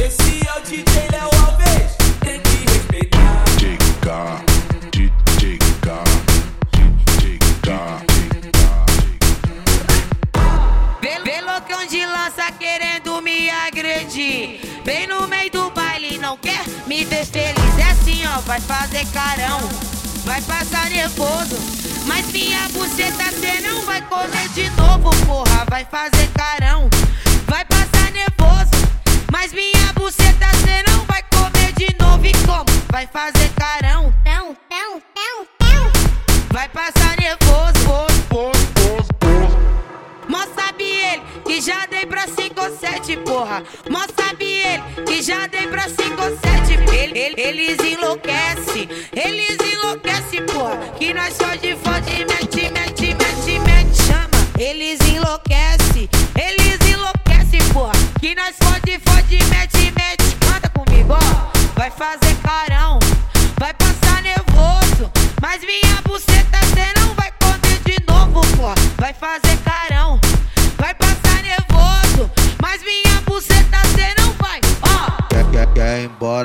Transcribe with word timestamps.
Esse 0.00 0.46
é 0.46 0.58
o 0.58 0.60
DJ 0.60 1.07
agredir. 14.18 14.58
Bem 14.84 15.06
no 15.06 15.26
meio 15.28 15.50
do 15.50 15.70
baile, 15.70 16.18
não 16.18 16.36
quer 16.36 16.64
me 16.86 17.04
ver 17.04 17.24
feliz. 17.24 17.78
É 17.78 17.90
assim, 17.90 18.26
ó, 18.26 18.40
vai 18.40 18.60
fazer 18.60 19.06
carão, 19.12 19.60
vai 20.24 20.40
passar 20.42 20.90
nervoso. 20.90 21.56
Mas 22.06 22.26
minha 22.32 22.68
buceta 22.70 23.30
cê 23.32 23.60
não 23.60 23.82
vai 23.82 24.02
comer 24.02 24.48
de 24.54 24.68
novo, 24.70 25.10
porra. 25.26 25.64
Vai 25.68 25.84
fazer 25.84 26.28
carão, 26.34 26.87
5 43.08 43.08
ou 43.08 43.08
7, 43.08 43.16
porra. 43.24 43.62
Mó 43.88 44.00
sabe 44.18 44.44
ele 44.44 44.82
que 45.06 45.22
já 45.22 45.46
dei 45.46 45.66
pra 45.66 45.82
5 45.88 46.22
ou 46.22 46.30
7. 46.38 46.74
Ele, 46.94 47.18
ele- 47.18 47.40
eles 47.40 47.78
enlouquecem, 47.92 48.88
eles 49.14 49.56
enlouquecem, 49.72 50.44
porra. 50.46 50.76
Que 50.98 51.14
nós 51.14 51.34
só 51.34 51.54
de 51.54 51.74
fode, 51.76 52.24
mete, 52.26 52.70
mete, 52.70 53.14
mete, 53.14 53.58
mete, 53.60 54.02
chama. 54.02 54.28
Eles 54.58 55.00
enlouquecem, 55.08 56.08
eles 56.36 56.78
enlouquecem, 56.92 57.60
porra. 57.72 57.92
Que 58.20 58.34
nós 58.34 58.54
fode, 58.62 58.98
fode, 59.06 59.38
mete, 59.44 59.92
mete. 59.96 60.36
Canta 60.40 60.68
comigo, 60.68 61.14
ó. 61.14 61.48
Vai 61.78 61.90
fazer 61.90 62.34
carão, 62.42 62.98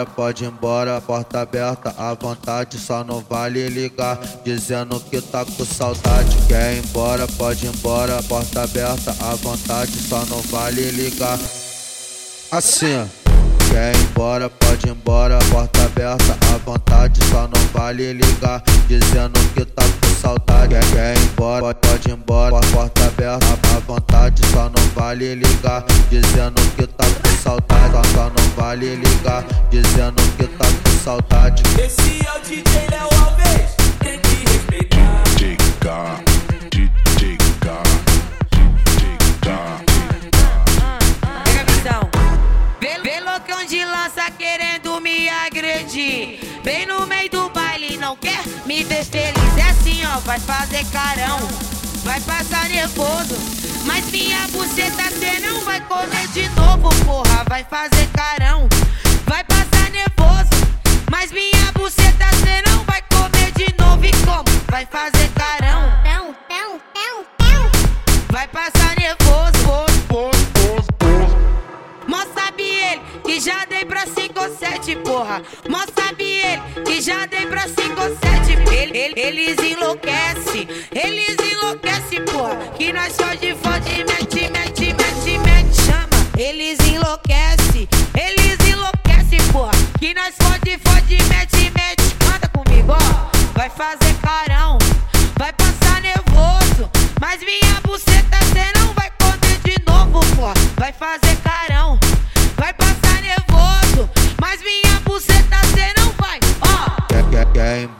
embora, 0.00 0.06
pode 0.06 0.44
ir 0.44 0.48
embora, 0.48 1.00
porta 1.00 1.40
aberta 1.40 1.94
à 1.98 2.14
vontade, 2.14 2.78
só 2.78 3.04
não 3.04 3.20
vale 3.28 3.68
ligar, 3.68 4.18
dizendo 4.44 4.98
que 5.00 5.20
tá 5.20 5.44
com 5.44 5.64
saudade. 5.64 6.36
Quer 6.48 6.74
ir 6.74 6.84
embora, 6.84 7.26
pode 7.36 7.66
ir 7.66 7.68
embora, 7.74 8.22
porta 8.22 8.62
aberta 8.62 9.14
à 9.20 9.34
vontade, 9.34 9.92
só 9.92 10.24
não 10.26 10.40
vale 10.42 10.90
ligar. 10.90 11.38
Assim. 12.50 13.08
Quer 13.70 13.94
ir 13.94 14.02
embora, 14.02 14.48
pode 14.48 14.86
ir 14.86 14.90
embora, 14.90 15.38
porta 15.50 15.84
aberta 15.84 16.38
à 16.54 16.58
vontade, 16.58 17.20
só 17.30 17.42
não 17.42 17.66
vale 17.72 18.12
ligar, 18.12 18.62
dizendo 18.88 19.38
que 19.54 19.64
tá 19.64 19.84
com 19.84 20.14
saudade. 20.20 20.74
Quer, 20.74 20.90
quer 20.92 21.16
ir 21.16 21.24
embora, 21.24 21.74
pode 21.74 22.08
ir 22.08 22.12
embora, 22.12 22.60
porta 22.72 23.06
aberta 23.06 23.46
à 23.76 23.80
vontade, 23.80 24.46
só 24.46 24.64
não 24.64 24.94
vale 24.94 25.34
ligar, 25.34 25.84
dizendo 26.10 26.60
que 26.76 26.86
tá 26.86 27.04
com 27.04 27.42
saudade, 27.42 27.92
só, 27.92 28.02
só 28.14 28.30
não 28.30 28.39
vale 28.60 28.94
ligar, 28.96 29.42
dizendo 29.70 30.22
que 30.36 30.46
tá 30.46 30.66
com 30.66 30.98
saudade. 31.02 31.62
Esse 31.82 32.20
é 32.26 32.36
o 32.36 32.40
DJ 32.40 32.88
Léo 32.90 33.08
Alves, 33.18 33.74
tem 34.00 34.18
que 34.20 34.52
respeitar. 34.52 35.22
Pega 41.42 41.60
a 41.60 41.64
visão. 41.64 42.10
Vê 42.80 43.20
loucão 43.20 43.64
de 43.64 43.82
lança 43.82 44.30
querendo 44.38 45.00
me 45.00 45.30
agredir. 45.30 46.40
Bem 46.62 46.84
no 46.84 47.06
meio 47.06 47.30
do 47.30 47.48
baile, 47.48 47.96
não 47.96 48.14
quer 48.14 48.42
me 48.66 48.84
ver 48.84 49.04
feliz. 49.06 49.56
É 49.56 49.70
assim, 49.70 50.02
ó, 50.04 50.20
vai 50.20 50.38
fazer 50.38 50.84
carão, 50.92 51.38
vai 52.04 52.20
passar 52.20 52.68
nervoso. 52.68 53.59
Mas 53.84 54.04
minha 54.10 54.46
buceta 54.48 55.10
cê 55.18 55.40
não 55.40 55.60
vai 55.64 55.80
comer 55.82 56.26
de 56.28 56.48
novo, 56.50 56.88
porra. 57.04 57.44
Vai 57.48 57.64
fazer 57.64 58.06
carão, 58.12 58.68
vai 59.26 59.42
passar 59.44 59.90
nervoso. 59.90 60.50
Mas 61.10 61.32
minha 61.32 61.72
buceta 61.74 62.26
cê 62.44 62.62
não 62.70 62.84
vai 62.84 63.02
comer 63.02 63.50
de 63.52 63.74
novo. 63.82 64.04
E 64.04 64.10
como? 64.24 64.44
Vai 64.70 64.86
fazer 64.86 65.28
carão, 65.34 65.90
vai 68.30 68.46
passar 68.48 68.94
nervoso. 68.96 69.50
Mó 72.06 72.24
sabe 72.34 72.62
ele 72.62 73.00
que 73.24 73.40
já 73.40 73.64
dei 73.66 73.84
pra 73.84 74.04
5 74.06 74.40
ou 74.40 74.56
7, 74.56 74.96
porra. 74.96 75.42
Mó 75.68 75.80
sabe 75.96 76.24
ele 76.24 76.82
que 76.84 77.00
já 77.00 77.26
dei 77.26 77.46
pra 77.46 77.62
5 77.68 78.00
ou 78.00 78.08
7. 78.16 78.30
Ele, 78.72 78.96
ele- 78.98 79.20
eles 79.20 79.58
enlouquecem, 79.58 80.66
eles 80.92 81.36
Que 82.76 82.92
nós 82.92 83.14
só 83.14 83.34
de 83.34 83.54
fode, 83.54 84.04
mete, 84.04 84.50
mete, 84.50 84.94
mete, 84.94 85.38
mete, 85.38 85.82
chama. 85.82 86.26
Eles 86.36 86.78
enlouquecem, 86.80 87.88
eles 88.14 88.58
enlouquecem, 88.68 89.38
porra. 89.52 89.72
Que 89.98 90.14
nós 90.14 90.34
fode, 90.36 90.78
fode, 90.78 91.22
mete, 91.28 91.70
mete. 91.76 92.14
Canta 92.18 92.48
comigo, 92.48 92.92
ó. 92.92 93.30
Vai 93.54 93.68
fazer 93.70 94.14
carão, 94.22 94.78
vai 95.38 95.52
passar 95.52 96.00
nervoso. 96.00 96.90
Mas 97.20 97.40
minha 97.40 97.69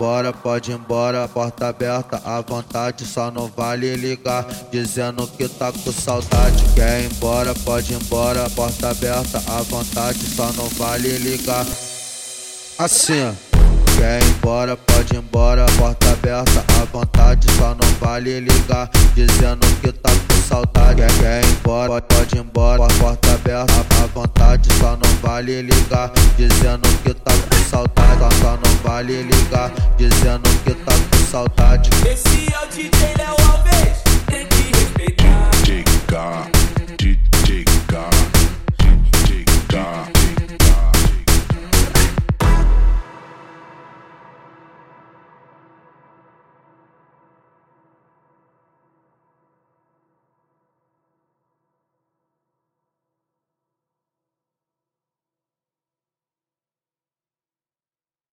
embora, 0.00 0.32
pode 0.32 0.70
ir 0.70 0.74
embora, 0.76 1.28
porta 1.28 1.68
aberta 1.68 2.22
à 2.24 2.40
vontade, 2.40 3.04
só 3.04 3.30
não 3.30 3.52
vale 3.54 3.94
ligar, 3.96 4.46
dizendo 4.72 5.26
que 5.26 5.46
tá 5.46 5.70
com 5.70 5.92
saudade. 5.92 6.64
Quer 6.74 7.02
ir 7.02 7.12
embora, 7.12 7.54
pode 7.66 7.92
ir 7.92 7.96
embora, 8.02 8.48
porta 8.48 8.88
aberta 8.88 9.42
à 9.46 9.60
vontade, 9.60 10.20
só 10.20 10.50
não 10.54 10.66
vale 10.70 11.18
ligar. 11.18 11.66
Assim. 12.78 13.36
Quer 13.98 14.22
ir 14.22 14.30
embora, 14.30 14.74
pode 14.74 15.14
ir 15.14 15.18
embora, 15.18 15.66
porta 15.76 16.12
aberta 16.12 16.64
à 16.80 16.84
vontade, 16.86 17.46
só 17.58 17.74
não 17.74 17.94
vale 18.00 18.40
ligar, 18.40 18.88
dizendo 19.14 19.66
que 19.82 19.92
tá 19.92 20.10
com 20.10 20.29
saudade. 20.50 21.02
Quer, 21.20 21.44
ir 21.44 21.46
embora, 21.46 22.02
pode 22.02 22.36
ir 22.36 22.40
embora, 22.40 22.86
porta 22.98 23.34
aberta 23.34 23.72
à 24.02 24.06
vontade, 24.08 24.68
só 24.78 24.90
não 24.96 25.16
vale 25.22 25.62
ligar, 25.62 26.10
dizendo 26.36 26.88
que 27.04 27.14
tá 27.14 27.32
com 27.32 27.70
saudade. 27.70 28.00
Só 28.40 28.50
não 28.56 28.82
vale 28.82 29.22
ligar, 29.22 29.70
dizendo 29.96 30.48
que 30.64 30.74
tá 30.74 30.92
com 30.92 31.24
saudade. 31.30 31.90
Esse 32.04 32.52
é 32.52 32.64
o 32.64 32.68
DJ 32.68 33.14
Léo 33.16 33.36
Alves, 33.50 33.79